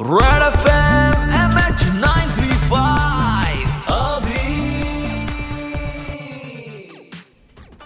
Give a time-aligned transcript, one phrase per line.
[0.00, 0.42] Right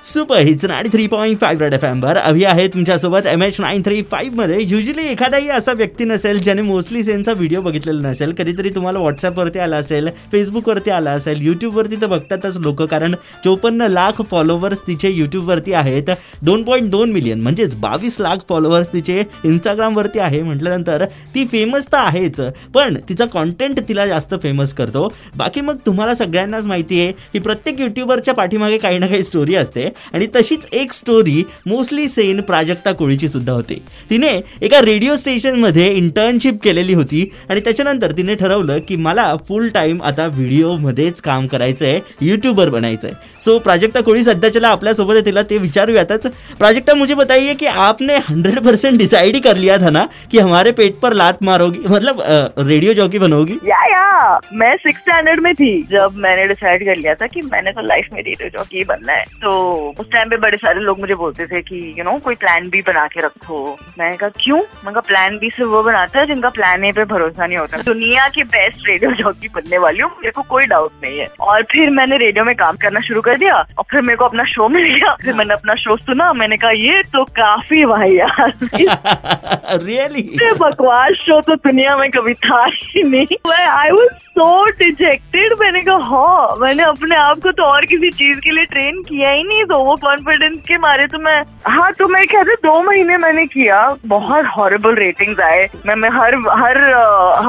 [0.05, 3.83] super hits nine three point five red F एमवर Abhi आहे तुमच्यासोबत M H nine
[3.85, 8.99] three फाईव्हमध्ये usually एखादाही असा व्यक्ती नसेल ज्याने मोस्टली सेनचा व्हिडिओ बघितलेला नसेल कधीतरी तुम्हाला
[8.99, 15.11] व्हॉट्सअपवरती आला असेल फेसबुकवरती आला असेल यूट्यूबवरती तर बघतातच लोक कारण चोपन्न लाख फॉलोवर्स तिचे
[15.11, 16.11] यूट्यूबवरती आहेत.
[16.43, 21.99] दोन पॉईंट दोन मिलियन म्हणजेच बावीस लाख फॉलोवर्स तिचे इंस्टाग्रामवरती आहे म्हटल्यानंतर ती फेमस तर
[21.99, 22.41] आहेच
[22.75, 25.09] पण तिचा कॉन्टेंट तिला जास्त फेमस करतो.
[25.37, 29.91] बाकी मग तुम्हाला सगळ्यांनाच माहिती आहे की प्रत्येक युट्यूबरच्या पाठीमागे काही ना काही स्टोरी असते.
[30.13, 33.75] आणि तशीच एक स्टोरी मोस्टली सेन प्राजक्ता कोळीची सुद्धा होती.
[34.11, 34.31] तिने
[34.63, 40.27] एका रेडिओ स्टेशनमध्ये इंटर्नशिप केलेली होती आणि त्याच्यानंतर तिने ठरवलं की मला फुल टाइम आता
[40.27, 45.59] व्हिडिओमध्येच काम करायचं आहे यूट्यूबर बनायचं आहे सो प्राजक्ता कोळी सध्याच्याला आपल्यासोबत आहे तिला ते
[45.59, 46.27] विचारूयातच.
[46.59, 50.71] प्राजक्ता मुझे बताइए की आपने हंड्रेड परसेंट डिसाइड ही कर लिया था ना की हमारे
[50.73, 52.23] पेट पर लात मारोगी मतलब
[52.59, 53.59] रेडिओ जॉकी बनोगी?
[53.67, 54.12] या या
[54.53, 58.09] मैं सिक्स स्टैंडर्ड में थी जब मैंने डिसाइड कर लिया था कि मैंने तो लाइफ
[58.13, 61.63] में रेडियो जॉकी बनना है। तो उस टाइम पे बड़े सारे लोग मुझे बोलते थे
[61.63, 64.59] कि यू you नो know, कोई प्लान बी बना के रखो। मैंने कहा क्यों?
[64.59, 67.79] मैंने कहा प्लान बी से वो बनाता है जिनका प्लान ए पे भरोसा नहीं होता।
[67.79, 71.63] दुनिया की बेस्ट रेडियो जॉकी बनने वाली हूँ मेरे को कोई डाउट नहीं है। और
[71.63, 74.69] फिर मैंने रेडियो में काम करना शुरू कर दिया और फिर मेरे को अपना शो
[74.69, 77.83] मिल गया। फिर मैंने अपना शो सुना मैंने कहा ये तो काफ़ी
[78.19, 78.53] यार।
[79.83, 80.23] रियली
[80.61, 85.97] बकवास शो तो दुनिया में कभी था ही नहीं आई वॉज़ सो डिजेक्टेड मैंने कहा
[86.09, 89.65] हाँ मैंने अपने आप को तो और किसी चीज़ के लिए ट्रेन किया ही नहीं
[89.73, 93.81] तो वो कॉन्फिडेंस के मारे तो मैं हाँ तो मैं कहते दो महीने मैंने किया
[94.07, 96.81] बहुत हॉरेबल रेटिंग्स आए मैं मैं हर हर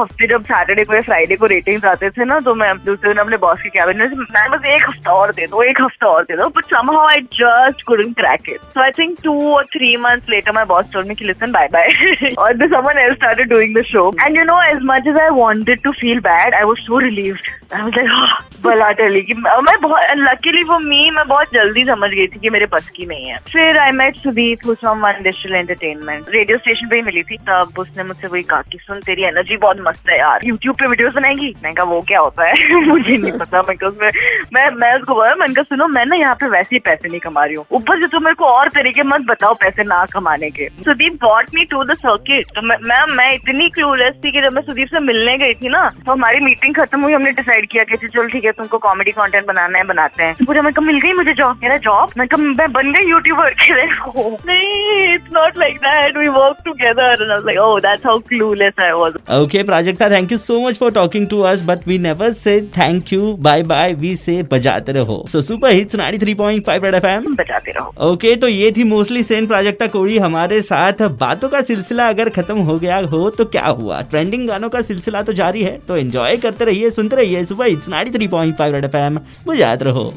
[0.00, 3.22] हफ़्ते जब सैटरडे को या फ्राइडे को रेटिंग्स आते थे ना तो मैं दूसरे दिन
[3.22, 6.22] अपने बॉस के कैबिन में मैं बस एक हफ़्ता और दे दो एक हफ़्ता और
[6.22, 8.60] दे दो but somehow I just couldn't crack it.
[8.74, 11.88] So I think two or three months later, my boss told me, "Listen, bye bye."
[12.38, 14.12] or someone else started doing the show.
[14.24, 17.48] And you know, as much as I wanted to feel bad, I was so relieved.
[17.72, 22.50] I was like, oh, मैं luckily for me मैं बहुत जल्दी समझ गई थी कि
[22.50, 26.88] मेरे बस की नहीं है। फिर I met Sudeep from one digital entertainment radio station
[26.88, 30.10] पे ही मिली थी। तब उसने मुझसे वही कहा कि सुन तेरी एनर्जी बहुत मस्त
[30.10, 31.54] है यार। यूट्यूब पे वीडियोस बनाएँगी?
[31.62, 32.74] मैंने कहा वो क्या होता है?
[32.86, 34.10] मुझे नहीं पता। मैं उसमें
[34.54, 37.20] मैं मैं उसको बोला मैंने कहा सुनो मैं ना यहाँ पे वैसे ही पैसे नहीं
[37.20, 40.50] कमा रही हूँ। ऊपर से तुम मेरे को और तरीके मत बताओ पैसे ना कमाने
[40.50, 40.68] के.
[40.68, 44.62] Sudeep brought me to the circuit तो मैं मैं इतनी क्लूलेस थी कि जब मैं
[44.62, 47.96] सुदीप से मिलने गई थी ना तो हमारी मीटिंग खत्म हुई हमने डिसाइड किया कि
[48.06, 51.00] चल ठीक है तुमको कॉमेडी कंटेंट बनाना है बनाते हैं। तो पूरा मैं कहा मिल
[51.00, 55.14] गई मुझे जॉब मेरा जॉब मैं कहा मैं बन गई यूट्यूबर के लिए। "Oh, नहीं
[55.14, 58.80] it's not like that we work together and I was like oh that's how clueless
[58.80, 59.12] I was
[59.44, 63.12] Okay, Prajakta, thank you so much for talking to us, but we never say thank
[63.14, 65.16] you, bye bye, we say बजाते रहो.
[65.34, 67.26] So Super Hits 93.5 Red FM.
[67.40, 71.93] बचाते रहो okay तो ये थी mostly Sen Prajakta कोड़ी हमारे साथ बातों का सिलसिला
[72.00, 74.00] अगर खत्म हो गया हो तो क्या हुआ?
[74.02, 77.90] ट्रेंडिंग गानों का सिलसिला तो जारी है तो एंजॉय करते रहिए, सुनते रहिए सुबह इट्स
[77.90, 80.12] 93.5 रेड एफएम बुझात रहो।